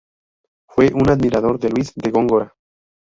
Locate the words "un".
0.95-1.11